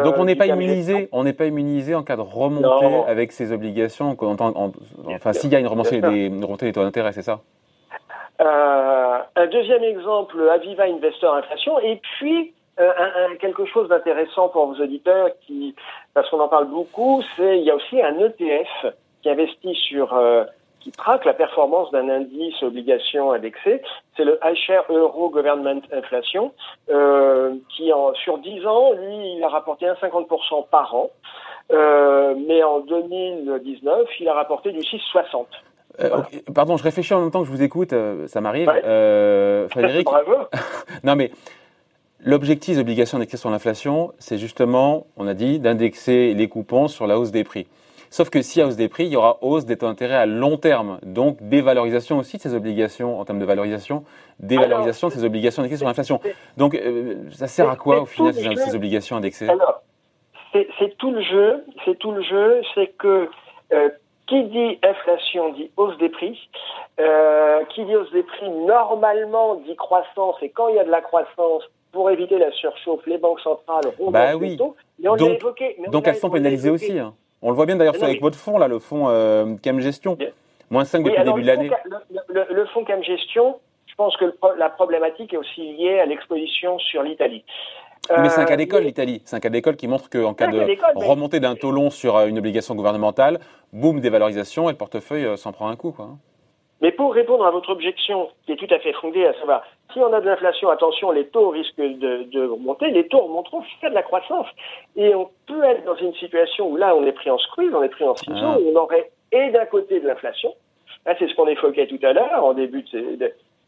donc 0.04 0.14
on 0.18 0.24
n'est 0.24 0.36
pas 0.36 0.46
immunisé, 0.46 1.08
on 1.12 1.24
n'est 1.24 1.32
pas 1.32 1.46
immunisé 1.46 1.94
en 1.94 2.02
cas 2.02 2.16
de 2.16 2.22
remontée 2.22 3.04
avec 3.06 3.32
ces 3.32 3.52
obligations. 3.52 4.16
enfin, 4.18 5.32
s'il 5.32 5.52
y 5.52 5.56
a 5.56 5.60
une 5.60 5.66
remontée 5.66 6.00
des, 6.00 6.30
des 6.30 6.72
taux 6.72 6.82
d'intérêt, 6.82 7.12
c'est 7.12 7.22
ça? 7.22 7.40
Euh, 8.40 9.18
Un 9.36 9.46
deuxième 9.46 9.82
exemple, 9.82 10.48
Aviva 10.48 10.84
Investor 10.84 11.34
Inflation, 11.34 11.78
et 11.80 12.00
puis 12.18 12.54
euh, 12.80 12.92
un, 12.96 13.36
quelque 13.36 13.64
chose 13.66 13.88
d'intéressant 13.88 14.48
pour 14.48 14.66
vos 14.66 14.80
auditeurs, 14.80 15.30
qui, 15.46 15.74
parce 16.14 16.30
qu'on 16.30 16.40
en 16.40 16.48
parle 16.48 16.68
beaucoup, 16.68 17.22
c'est 17.36 17.58
il 17.58 17.64
y 17.64 17.70
a 17.70 17.74
aussi 17.74 18.00
un 18.00 18.16
ETF 18.18 18.94
qui 19.22 19.30
investit 19.30 19.74
sur 19.74 20.14
euh, 20.14 20.44
qui 20.80 20.92
traque 20.92 21.24
la 21.24 21.34
performance 21.34 21.90
d'un 21.90 22.08
indice 22.08 22.62
obligation 22.62 23.32
indexé. 23.32 23.82
C'est 24.16 24.24
le 24.24 24.38
iShare 24.44 24.84
Euro 24.90 25.30
Government 25.30 25.80
Inflation, 25.92 26.52
euh, 26.90 27.54
qui 27.76 27.92
en, 27.92 28.14
sur 28.14 28.38
10 28.38 28.66
ans, 28.66 28.92
lui, 28.92 29.36
il 29.36 29.42
a 29.44 29.48
rapporté 29.48 29.86
1,50% 29.86 30.68
par 30.70 30.94
an. 30.94 31.10
Euh, 31.70 32.34
mais 32.46 32.62
en 32.62 32.80
2019, 32.80 34.08
il 34.20 34.28
a 34.28 34.34
rapporté 34.34 34.72
du 34.72 34.80
6,60. 34.80 35.44
Euh, 36.00 36.22
pardon, 36.54 36.76
je 36.76 36.84
réfléchis 36.84 37.12
en 37.12 37.20
même 37.20 37.30
temps 37.30 37.40
que 37.40 37.46
je 37.46 37.50
vous 37.50 37.62
écoute, 37.62 37.92
ça 38.26 38.40
m'arrive. 38.40 38.70
Euh, 38.84 39.68
Frédéric. 39.70 40.04
Bravo. 40.04 40.34
non 41.04 41.16
mais 41.16 41.32
l'objectif 42.24 42.76
des 42.76 42.80
obligations 42.80 43.16
indexées 43.16 43.36
sur 43.36 43.50
l'inflation, 43.50 44.12
c'est 44.18 44.38
justement, 44.38 45.06
on 45.16 45.26
a 45.26 45.34
dit, 45.34 45.58
d'indexer 45.58 46.34
les 46.34 46.48
coupons 46.48 46.88
sur 46.88 47.06
la 47.06 47.18
hausse 47.18 47.32
des 47.32 47.44
prix. 47.44 47.66
Sauf 48.10 48.30
que 48.30 48.42
s'il 48.42 48.60
y 48.60 48.62
a 48.62 48.68
hausse 48.68 48.76
des 48.76 48.88
prix, 48.88 49.04
il 49.04 49.12
y 49.12 49.16
aura 49.16 49.38
hausse 49.42 49.64
des 49.64 49.76
taux 49.76 49.86
d'intérêt 49.86 50.14
à 50.14 50.26
long 50.26 50.56
terme. 50.56 50.98
Donc, 51.02 51.38
dévalorisation 51.40 52.18
aussi 52.18 52.36
de 52.36 52.42
ces 52.42 52.54
obligations 52.54 53.20
en 53.20 53.24
termes 53.24 53.38
de 53.38 53.44
valorisation, 53.44 54.04
dévalorisation 54.40 55.08
de 55.08 55.12
ces 55.12 55.24
obligations 55.24 55.62
indexées 55.62 55.78
sur 55.78 55.86
l'inflation. 55.86 56.20
Donc, 56.56 56.74
euh, 56.74 57.16
ça 57.32 57.46
sert 57.46 57.68
à 57.68 57.76
quoi 57.76 58.00
au 58.00 58.06
final 58.06 58.34
ces, 58.34 58.74
obligations 58.74 59.16
indexées 59.16 59.48
Alors, 59.48 59.82
c'est 60.52 60.96
tout 60.98 61.10
le 61.10 61.22
jeu. 61.22 61.64
C'est 61.84 61.98
tout 61.98 62.12
le 62.12 62.22
jeu. 62.22 62.62
C'est 62.74 62.88
que 62.98 63.28
euh, 63.72 63.88
qui 64.26 64.44
dit 64.44 64.78
inflation 64.82 65.52
dit 65.52 65.70
hausse 65.76 65.96
des 65.98 66.08
prix. 66.08 66.38
Euh, 67.00 67.64
qui 67.74 67.84
dit 67.84 67.94
hausse 67.94 68.10
des 68.12 68.22
prix 68.22 68.48
normalement 68.50 69.56
dit 69.56 69.76
croissance. 69.76 70.36
Et 70.42 70.50
quand 70.50 70.68
il 70.68 70.76
y 70.76 70.78
a 70.78 70.84
de 70.84 70.90
la 70.90 71.00
croissance, 71.00 71.62
pour 71.92 72.10
éviter 72.10 72.38
la 72.38 72.50
surchauffe, 72.52 73.06
les 73.06 73.18
banques 73.18 73.40
centrales 73.40 73.84
bah 74.10 74.36
oui. 74.36 74.56
taux. 74.56 74.76
donc, 74.98 75.18
donc 75.88 76.06
elles 76.06 76.16
sont 76.16 76.30
pénalisées 76.30 76.70
aussi. 76.70 76.98
Hein. 76.98 77.14
On 77.42 77.50
le 77.50 77.56
voit 77.56 77.66
bien 77.66 77.76
d'ailleurs 77.76 78.02
avec 78.02 78.20
votre 78.20 78.38
fonds, 78.38 78.58
là, 78.58 78.68
le 78.68 78.78
fonds 78.78 79.08
euh, 79.08 79.54
CAM 79.62 79.80
Gestion. 79.80 80.18
Moins 80.70 80.84
5 80.84 81.02
depuis 81.02 81.18
le 81.18 81.24
début 81.24 81.42
de 81.42 81.46
l'année. 81.46 81.70
Le, 82.28 82.66
fonds 82.66 82.84
CAM 82.84 83.02
Gestion, 83.02 83.58
je 83.86 83.94
pense 83.94 84.16
que 84.16 84.34
la 84.58 84.68
problématique 84.68 85.32
est 85.32 85.36
aussi 85.36 85.72
liée 85.74 86.00
à 86.00 86.06
l'exposition 86.06 86.78
sur 86.78 87.02
l'Italie. 87.02 87.44
mais 88.10 88.28
c'est 88.28 88.40
un 88.40 88.44
cas 88.44 88.54
euh, 88.54 88.56
d'école, 88.56 88.82
l'Italie. 88.82 89.22
C'est 89.24 89.36
un 89.36 89.40
cas 89.40 89.48
d'école 89.50 89.76
qui 89.76 89.88
montre 89.88 90.10
qu'en 90.10 90.34
cas 90.34 90.48
de 90.48 90.76
remontée 90.96 91.40
d'un 91.40 91.54
taux 91.54 91.70
long 91.70 91.90
sur 91.90 92.16
euh, 92.16 92.26
une 92.26 92.38
obligation 92.38 92.74
gouvernementale, 92.74 93.38
boum, 93.72 94.00
dévalorisation 94.00 94.68
et 94.68 94.72
le 94.72 94.78
portefeuille 94.78 95.38
s'en 95.38 95.52
prend 95.52 95.68
un 95.68 95.76
coup. 95.76 95.92
Quoi. 95.92 96.10
Mais 96.80 96.92
pour 96.92 97.12
répondre 97.12 97.44
à 97.44 97.50
votre 97.50 97.70
objection, 97.70 98.28
qui 98.46 98.52
est 98.52 98.56
tout 98.56 98.72
à 98.72 98.78
fait 98.78 98.92
fondée, 98.92 99.26
à 99.26 99.34
savoir, 99.34 99.62
si 99.92 99.98
on 99.98 100.12
a 100.12 100.20
de 100.20 100.26
l'inflation, 100.26 100.68
attention, 100.68 101.10
les 101.10 101.26
taux 101.26 101.48
risquent 101.50 101.76
de, 101.76 102.24
de 102.24 102.46
remonter, 102.46 102.90
les 102.90 103.08
taux 103.08 103.20
remonteront 103.20 103.62
c'est 103.80 103.90
de 103.90 103.94
la 103.94 104.02
croissance. 104.02 104.46
Et 104.96 105.14
on 105.14 105.28
peut 105.46 105.64
être 105.64 105.84
dans 105.84 105.96
une 105.96 106.14
situation 106.14 106.68
où 106.68 106.76
là, 106.76 106.94
on 106.94 107.04
est 107.04 107.12
pris 107.12 107.30
en 107.30 107.38
squeeze, 107.38 107.74
on 107.74 107.82
est 107.82 107.88
pris 107.88 108.04
en 108.04 108.14
ciseaux, 108.14 108.36
ah. 108.40 108.58
où 108.60 108.70
on 108.72 108.76
aurait, 108.76 109.10
et 109.32 109.50
d'un 109.50 109.66
côté, 109.66 110.00
de 110.00 110.06
l'inflation, 110.06 110.54
là, 111.04 111.14
c'est 111.18 111.28
ce 111.28 111.34
qu'on 111.34 111.48
évoquait 111.48 111.86
tout 111.86 111.98
à 112.02 112.12
l'heure, 112.12 112.44
en 112.44 112.54
début 112.54 112.82
de, 112.92 113.16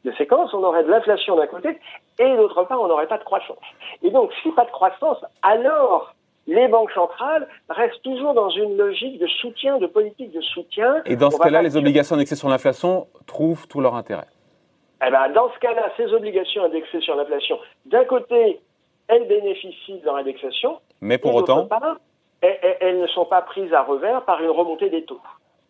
de, 0.04 0.12
séquence, 0.12 0.54
on 0.54 0.62
aurait 0.62 0.84
de 0.84 0.90
l'inflation 0.90 1.36
d'un 1.36 1.46
côté, 1.46 1.78
et 2.18 2.36
d'autre 2.36 2.62
part, 2.64 2.80
on 2.80 2.88
n'aurait 2.88 3.08
pas 3.08 3.18
de 3.18 3.24
croissance. 3.24 3.58
Et 4.02 4.10
donc, 4.10 4.30
si 4.42 4.50
pas 4.52 4.64
de 4.64 4.70
croissance, 4.70 5.18
alors 5.42 6.14
les 6.46 6.68
banques 6.68 6.90
centrales 6.92 7.48
restent 7.68 8.02
toujours 8.02 8.34
dans 8.34 8.50
une 8.50 8.76
logique 8.76 9.18
de 9.18 9.26
soutien, 9.26 9.78
de 9.78 9.86
politique 9.86 10.32
de 10.32 10.40
soutien. 10.40 11.02
Et 11.06 11.16
dans 11.16 11.30
ce 11.30 11.38
cas-là, 11.38 11.62
les 11.62 11.76
obligations 11.76 12.16
indexées 12.16 12.36
sur 12.36 12.48
l'inflation 12.48 13.06
trouvent 13.26 13.66
tout 13.68 13.80
leur 13.80 13.94
intérêt. 13.94 14.26
Eh 15.06 15.10
ben, 15.10 15.30
dans 15.32 15.50
ce 15.52 15.58
cas-là, 15.60 15.90
ces 15.96 16.12
obligations 16.12 16.64
indexées 16.64 17.00
sur 17.00 17.14
l'inflation, 17.14 17.58
d'un 17.86 18.04
côté, 18.04 18.60
elles 19.08 19.26
bénéficient 19.26 19.98
de 19.98 20.04
leur 20.04 20.16
indexation. 20.16 20.78
Mais 21.00 21.18
pour 21.18 21.34
autant. 21.34 21.68
elles, 22.42 23.00
ne 23.00 23.06
sont 23.08 23.24
pas 23.24 23.42
prises 23.42 23.72
à 23.72 23.82
revers 23.82 24.24
par 24.24 24.42
une 24.42 24.50
remontée 24.50 24.90
des 24.90 25.04
taux. 25.04 25.20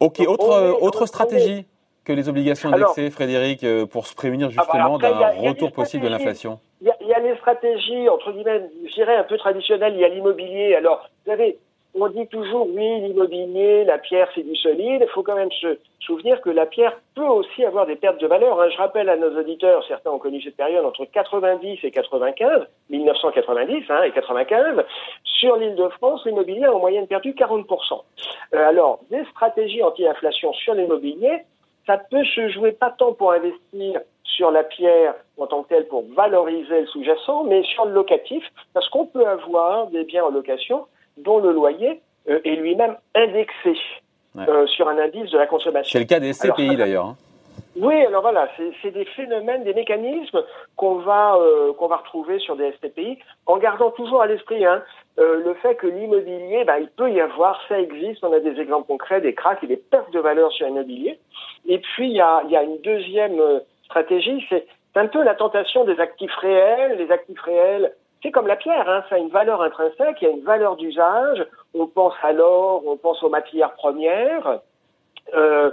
Ok, 0.00 0.20
autre, 0.26 0.78
autre 0.80 1.06
stratégie 1.06 1.66
que 2.04 2.12
les 2.12 2.28
obligations 2.28 2.72
indexées, 2.72 3.10
Frédéric, 3.10 3.62
euh, 3.62 3.86
pour 3.86 4.06
se 4.06 4.14
prémunir 4.14 4.48
ah 4.50 4.54
bah, 4.56 4.64
justement 4.72 4.98
d'un 4.98 5.48
retour 5.48 5.72
possible 5.72 6.04
de 6.04 6.08
l'inflation 6.08 6.58
Il 6.80 6.89
les 7.20 7.36
stratégies, 7.36 8.08
entre 8.08 8.32
guillemets, 8.32 8.68
je 8.84 8.92
dirais 8.92 9.16
un 9.16 9.24
peu 9.24 9.36
traditionnelles, 9.38 9.94
il 9.94 10.00
y 10.00 10.04
a 10.04 10.08
l'immobilier. 10.08 10.74
Alors, 10.74 11.08
vous 11.24 11.30
savez, 11.30 11.58
on 11.94 12.08
dit 12.08 12.26
toujours, 12.28 12.68
oui, 12.68 13.00
l'immobilier, 13.00 13.84
la 13.84 13.98
pierre, 13.98 14.28
c'est 14.34 14.42
du 14.42 14.54
solide. 14.54 15.02
Il 15.02 15.08
faut 15.12 15.22
quand 15.22 15.34
même 15.34 15.50
se 15.50 15.78
souvenir 15.98 16.40
que 16.40 16.50
la 16.50 16.66
pierre 16.66 16.96
peut 17.14 17.26
aussi 17.26 17.64
avoir 17.64 17.86
des 17.86 17.96
pertes 17.96 18.20
de 18.20 18.26
valeur. 18.26 18.60
Hein. 18.60 18.68
Je 18.70 18.76
rappelle 18.76 19.08
à 19.08 19.16
nos 19.16 19.36
auditeurs, 19.36 19.84
certains 19.88 20.10
ont 20.10 20.18
connu 20.18 20.40
cette 20.40 20.56
période 20.56 20.84
entre 20.84 21.04
90 21.04 21.78
et 21.82 21.90
95, 21.90 22.66
1990 22.90 23.84
hein, 23.88 24.02
et 24.04 24.12
95. 24.12 24.84
Sur 25.24 25.56
l'île 25.56 25.74
de 25.74 25.88
France, 25.88 26.24
l'immobilier 26.24 26.64
a 26.64 26.74
en 26.74 26.78
moyenne 26.78 27.06
perdu 27.06 27.32
40%. 27.32 27.66
Euh, 28.54 28.68
alors, 28.68 29.00
des 29.10 29.24
stratégies 29.30 29.82
anti-inflation 29.82 30.52
sur 30.52 30.74
l'immobilier, 30.74 31.40
ça 31.86 31.98
peut 31.98 32.24
se 32.24 32.48
jouer 32.50 32.72
pas 32.72 32.90
tant 32.90 33.14
pour 33.14 33.32
investir 33.32 34.00
sur 34.36 34.50
la 34.50 34.64
pierre 34.64 35.14
en 35.38 35.46
tant 35.46 35.62
que 35.62 35.68
telle 35.68 35.86
pour 35.86 36.04
valoriser 36.16 36.82
le 36.82 36.86
sous-jacent, 36.86 37.44
mais 37.44 37.62
sur 37.62 37.84
le 37.84 37.92
locatif, 37.92 38.44
parce 38.74 38.88
qu'on 38.88 39.06
peut 39.06 39.26
avoir 39.26 39.88
des 39.88 40.04
biens 40.04 40.24
en 40.24 40.30
location 40.30 40.86
dont 41.16 41.38
le 41.38 41.52
loyer 41.52 42.00
euh, 42.28 42.40
est 42.44 42.56
lui-même 42.56 42.96
indexé 43.14 43.76
euh, 44.36 44.66
sur 44.66 44.88
un 44.88 44.98
indice 44.98 45.30
de 45.30 45.38
la 45.38 45.46
consommation. 45.46 45.90
C'est 45.90 45.98
le 45.98 46.04
cas 46.04 46.20
des 46.20 46.32
SCPI 46.32 46.76
d'ailleurs. 46.76 47.06
Hein. 47.06 47.16
Oui, 47.76 47.94
alors 48.04 48.22
voilà, 48.22 48.48
c'est 48.82 48.90
des 48.90 49.04
phénomènes, 49.04 49.62
des 49.64 49.74
mécanismes 49.74 50.42
qu'on 50.76 50.96
va 50.96 51.36
euh, 51.36 51.72
qu'on 51.74 51.86
va 51.86 51.96
retrouver 51.96 52.38
sur 52.40 52.56
des 52.56 52.72
STPI, 52.72 53.18
en 53.46 53.58
gardant 53.58 53.90
toujours 53.90 54.22
à 54.22 54.26
l'esprit 54.26 54.64
hein, 54.64 54.82
le 55.16 55.54
fait 55.62 55.76
que 55.76 55.86
l'immobilier, 55.86 56.64
bah, 56.64 56.78
il 56.80 56.88
peut 56.88 57.10
y 57.10 57.20
avoir, 57.20 57.60
ça 57.68 57.78
existe, 57.78 58.24
on 58.24 58.32
a 58.32 58.40
des 58.40 58.60
exemples 58.60 58.86
concrets, 58.86 59.20
des 59.20 59.34
cracks 59.34 59.62
et 59.62 59.66
des 59.66 59.76
pertes 59.76 60.12
de 60.12 60.18
valeur 60.18 60.50
sur 60.52 60.66
l'immobilier. 60.66 61.18
Et 61.68 61.78
puis 61.78 62.08
il 62.08 62.16
y 62.16 62.20
a, 62.20 62.42
il 62.44 62.50
y 62.50 62.56
a 62.56 62.62
une 62.62 62.80
deuxième 62.80 63.40
stratégie, 63.90 64.44
c'est 64.48 64.66
un 64.94 65.06
peu 65.06 65.22
la 65.22 65.34
tentation 65.34 65.84
des 65.84 66.00
actifs 66.00 66.34
réels. 66.36 66.96
Les 66.98 67.10
actifs 67.10 67.40
réels, 67.40 67.92
c'est 68.22 68.30
comme 68.30 68.46
la 68.46 68.56
pierre, 68.56 68.88
hein, 68.88 69.04
ça 69.08 69.16
a 69.16 69.18
une 69.18 69.30
valeur 69.30 69.62
intrinsèque, 69.62 70.16
il 70.20 70.24
y 70.24 70.30
a 70.30 70.30
une 70.30 70.44
valeur 70.44 70.76
d'usage. 70.76 71.44
On 71.74 71.86
pense 71.86 72.14
à 72.22 72.32
l'or, 72.32 72.82
on 72.86 72.96
pense 72.96 73.22
aux 73.22 73.28
matières 73.28 73.74
premières. 73.74 74.60
Euh, 75.34 75.70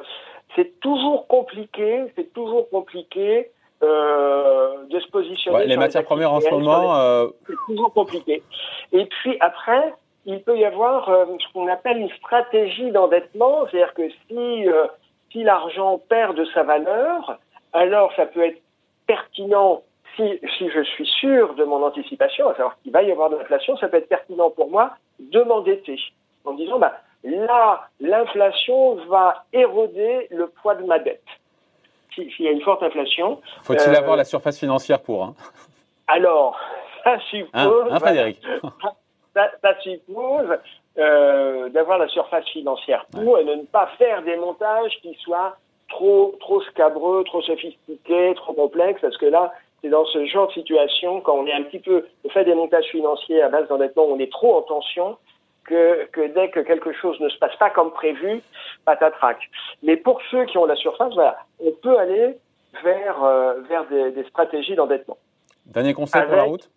c'est 0.55 0.79
toujours 0.79 1.27
compliqué, 1.27 2.05
c'est 2.15 2.33
toujours 2.33 2.69
compliqué 2.69 3.51
euh, 3.83 4.85
de 4.89 4.99
se 4.99 5.07
positionner. 5.09 5.65
les 5.65 5.77
matières 5.77 6.03
premières 6.03 6.33
en 6.33 6.41
ce 6.41 6.49
moment, 6.49 6.95
euh, 6.95 7.27
c'est 7.47 7.55
toujours 7.67 7.93
compliqué. 7.93 8.43
Et 8.91 9.05
puis 9.05 9.37
après, 9.39 9.93
il 10.25 10.41
peut 10.41 10.57
y 10.57 10.65
avoir 10.65 11.09
euh, 11.09 11.25
ce 11.39 11.53
qu'on 11.53 11.67
appelle 11.67 11.97
une 11.97 12.11
stratégie 12.11 12.91
d'endettement, 12.91 13.65
c'est-à-dire 13.69 13.93
que 13.93 14.09
si 14.09 14.67
euh, 14.67 14.85
si 15.31 15.43
l'argent 15.43 15.99
perd 16.09 16.37
de 16.37 16.45
sa 16.53 16.63
valeur, 16.63 17.39
alors 17.73 18.13
ça 18.15 18.25
peut 18.25 18.45
être 18.45 18.61
pertinent 19.05 19.83
si, 20.17 20.39
je 20.73 20.83
suis 20.83 21.05
sûr 21.05 21.53
de 21.55 21.63
mon 21.63 21.83
anticipation, 21.83 22.49
à 22.49 22.55
savoir 22.55 22.77
qu'il 22.81 22.91
va 22.91 23.03
y 23.03 23.11
avoir 23.11 23.29
de 23.29 23.37
l'inflation, 23.37 23.77
ça 23.77 23.87
peut 23.87 23.97
être 23.97 24.09
pertinent 24.09 24.49
pour 24.49 24.69
moi 24.69 24.91
de 25.19 25.41
m'endetter 25.43 25.99
en 26.43 26.53
disant, 26.53 26.79
bah, 26.79 26.93
là, 27.23 27.87
l'inflation 27.99 28.95
va 29.05 29.45
éroder 29.53 30.27
le 30.31 30.47
poids 30.47 30.75
de 30.75 30.85
ma 30.85 30.99
dette. 30.99 31.23
S'il 32.15 32.31
y 32.39 32.47
a 32.47 32.51
une 32.51 32.61
forte 32.61 32.81
inflation. 32.81 33.41
Faut-il 33.61 33.95
avoir 33.95 34.13
euh, 34.13 34.17
la 34.17 34.23
surface 34.23 34.57
financière 34.59 35.01
pour 35.01 35.23
hein? 35.23 35.35
Alors, 36.07 36.59
ça 37.03 37.19
suppose. 37.29 37.51
Hein, 37.53 37.87
hein 37.91 37.99
Frédéric? 37.99 38.41
ça, 39.35 39.81
suppose 39.81 40.57
euh, 40.97 41.69
d'avoir 41.69 41.99
la 41.99 42.07
surface 42.07 42.47
financière 42.47 43.05
pour 43.11 43.37
et 43.37 43.43
de 43.43 43.53
ne 43.53 43.65
pas 43.65 43.87
faire 43.99 44.23
des 44.23 44.35
montages 44.35 44.97
qui 45.03 45.13
soient 45.15 45.57
trop 45.97 46.35
trop 46.39 46.61
scabreux, 46.61 47.23
trop 47.23 47.41
sophistiqués, 47.41 48.33
trop 48.35 48.53
complexes, 48.53 49.01
parce 49.01 49.17
que 49.17 49.25
là, 49.25 49.53
c'est 49.81 49.89
dans 49.89 50.05
ce 50.05 50.25
genre 50.25 50.47
de 50.47 50.53
situation, 50.53 51.21
quand 51.21 51.35
on 51.41 51.45
est 51.47 51.53
un 51.53 51.63
petit 51.63 51.79
peu, 51.79 52.05
on 52.23 52.29
fait 52.29 52.45
des 52.45 52.55
montages 52.55 52.85
financiers 52.85 53.41
à 53.41 53.49
base 53.49 53.67
d'endettement, 53.67 54.05
on 54.05 54.19
est 54.19 54.31
trop 54.31 54.55
en 54.57 54.61
tension, 54.61 55.17
que, 55.65 56.05
que, 56.13 56.27
dès 56.27 56.49
que 56.49 56.61
quelque 56.61 56.93
chose 56.93 57.19
ne 57.19 57.29
se 57.29 57.37
passe 57.39 57.55
pas 57.57 57.69
comme 57.69 57.91
prévu, 57.91 58.41
patatrac. 58.85 59.37
Mais 59.83 59.97
pour 59.97 60.21
ceux 60.31 60.45
qui 60.45 60.57
ont 60.57 60.65
la 60.65 60.75
surface, 60.75 61.13
voilà, 61.13 61.37
on 61.59 61.71
peut 61.71 61.97
aller 61.97 62.37
vers, 62.83 63.23
euh, 63.23 63.61
vers 63.69 63.85
des, 63.87 64.11
des 64.11 64.23
stratégies 64.29 64.75
d'endettement. 64.75 65.17
Dernier 65.65 65.93
conseil 65.93 66.23
pour 66.23 66.35
la 66.35 66.43
route? 66.43 66.69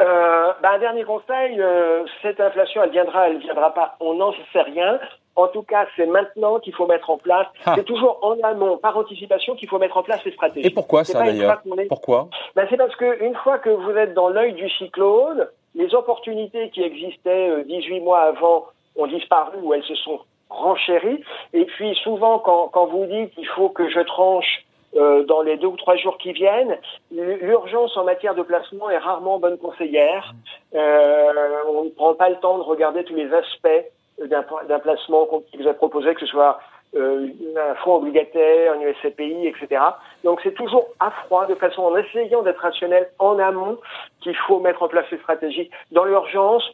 euh, 0.00 0.52
ben, 0.62 0.70
un 0.72 0.78
dernier 0.78 1.04
conseil, 1.04 1.60
euh, 1.60 2.04
cette 2.22 2.40
inflation, 2.40 2.82
elle 2.84 2.90
viendra, 2.90 3.28
elle 3.28 3.38
viendra 3.38 3.74
pas, 3.74 3.96
on 4.00 4.14
n'en 4.14 4.32
sait 4.52 4.62
rien. 4.62 5.00
En 5.34 5.48
tout 5.48 5.62
cas, 5.62 5.86
c'est 5.96 6.06
maintenant 6.06 6.58
qu'il 6.58 6.74
faut 6.74 6.86
mettre 6.86 7.10
en 7.10 7.16
place. 7.16 7.46
Ah. 7.64 7.74
C'est 7.76 7.84
toujours 7.84 8.18
en 8.22 8.38
amont, 8.42 8.76
par 8.76 8.96
anticipation, 8.96 9.54
qu'il 9.54 9.68
faut 9.68 9.78
mettre 9.78 9.96
en 9.96 10.02
place 10.02 10.20
ces 10.24 10.32
stratégies. 10.32 10.66
Et 10.66 10.70
pourquoi 10.70 11.04
ça 11.04 11.22
d'ailleurs 11.22 11.62
Pourquoi 11.88 12.28
ben, 12.54 12.66
C'est 12.68 12.76
parce 12.76 12.94
qu'une 12.96 13.34
fois 13.36 13.58
que 13.58 13.70
vous 13.70 13.92
êtes 13.92 14.14
dans 14.14 14.28
l'œil 14.28 14.52
du 14.52 14.68
cyclone, 14.70 15.48
les 15.74 15.94
opportunités 15.94 16.70
qui 16.70 16.82
existaient 16.82 17.64
18 17.64 17.96
euh, 18.00 18.00
mois 18.02 18.20
avant 18.20 18.66
ont 18.96 19.06
disparu 19.06 19.58
ou 19.62 19.72
elles 19.72 19.84
se 19.84 19.94
sont 19.94 20.20
renchéries. 20.50 21.24
Et 21.54 21.64
puis 21.64 21.94
souvent, 22.02 22.38
quand, 22.38 22.68
quand 22.68 22.86
vous 22.86 23.06
dites 23.06 23.34
qu'il 23.34 23.46
faut 23.46 23.70
que 23.70 23.88
je 23.88 24.00
tranche 24.00 24.64
euh, 24.94 25.24
dans 25.24 25.40
les 25.40 25.56
deux 25.56 25.68
ou 25.68 25.76
trois 25.78 25.96
jours 25.96 26.18
qui 26.18 26.32
viennent. 26.32 26.76
L'urgence 27.10 27.96
en 27.96 28.04
matière 28.04 28.34
de 28.34 28.42
placement 28.42 28.90
est 28.90 28.98
rarement 28.98 29.38
bonne 29.38 29.56
conseillère. 29.56 30.34
Euh, 30.74 31.32
on 31.66 31.84
ne 31.84 31.88
prend 31.88 32.12
pas 32.12 32.28
le 32.28 32.36
temps 32.36 32.58
de 32.58 32.62
regarder 32.62 33.02
tous 33.04 33.14
les 33.14 33.32
aspects 33.32 33.86
d'un 34.28 34.78
placement 34.78 35.26
qui 35.50 35.56
vous 35.56 35.68
a 35.68 35.74
proposé, 35.74 36.14
que 36.14 36.20
ce 36.20 36.26
soit 36.26 36.58
euh, 36.94 37.26
un 37.56 37.74
fonds 37.76 37.94
obligataire, 37.94 38.74
un 38.74 38.80
USCPI, 38.80 39.46
etc. 39.46 39.82
Donc 40.24 40.40
c'est 40.42 40.52
toujours 40.52 40.88
à 41.00 41.10
froid, 41.10 41.46
de 41.46 41.54
façon 41.54 41.82
en 41.84 41.96
essayant 41.96 42.42
d'être 42.42 42.60
rationnel 42.60 43.08
en 43.18 43.38
amont, 43.38 43.78
qu'il 44.20 44.36
faut 44.36 44.60
mettre 44.60 44.82
en 44.82 44.88
place 44.88 45.06
ces 45.08 45.16
stratégies. 45.18 45.70
Dans 45.90 46.04
l'urgence, 46.04 46.64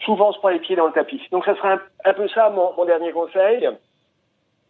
souvent 0.00 0.30
on 0.30 0.32
se 0.32 0.38
prend 0.38 0.48
les 0.48 0.58
pieds 0.58 0.74
dans 0.74 0.86
le 0.86 0.92
tapis. 0.92 1.20
Donc 1.32 1.44
ça 1.44 1.54
serait 1.56 1.78
un, 2.04 2.14
peu 2.14 2.28
ça 2.28 2.48
mon, 2.48 2.72
mon 2.78 2.86
dernier 2.86 3.12
conseil. 3.12 3.68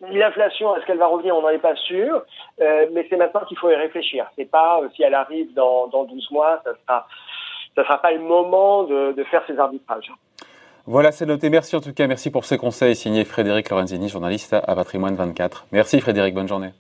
L'inflation, 0.00 0.76
est-ce 0.76 0.84
qu'elle 0.84 0.98
va 0.98 1.06
revenir? 1.06 1.36
On 1.36 1.42
n'en 1.42 1.50
est 1.50 1.58
pas 1.58 1.76
sûr, 1.76 2.22
euh, 2.60 2.86
mais 2.92 3.06
c'est 3.08 3.16
maintenant 3.16 3.44
qu'il 3.46 3.56
faut 3.56 3.70
y 3.70 3.74
réfléchir. 3.76 4.26
C'est 4.34 4.50
pas 4.50 4.80
euh, 4.82 4.88
si 4.96 5.04
elle 5.04 5.14
arrive 5.14 5.54
dans, 5.54 5.86
dans 5.86 6.04
12 6.04 6.32
mois, 6.32 6.60
ça 6.64 6.72
sera, 6.74 7.06
ça 7.76 7.82
sera 7.84 7.98
pas 7.98 8.10
le 8.10 8.18
moment 8.18 8.82
de, 8.82 9.12
de 9.12 9.24
faire 9.24 9.44
ces 9.46 9.56
arbitrages. 9.60 10.10
Voilà, 10.86 11.10
c'est 11.10 11.26
noté. 11.26 11.50
Merci 11.50 11.74
en 11.74 11.80
tout 11.80 11.92
cas. 11.92 12.06
Merci 12.06 12.30
pour 12.30 12.44
ces 12.44 12.58
conseils. 12.58 12.94
Signé 12.94 13.24
Frédéric 13.24 13.70
Lorenzini, 13.70 14.08
journaliste 14.08 14.52
à 14.54 14.74
Patrimoine 14.74 15.16
24. 15.16 15.66
Merci 15.72 16.00
Frédéric. 16.00 16.34
Bonne 16.34 16.48
journée. 16.48 16.70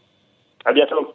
À 0.64 0.72
bientôt. 0.72 1.14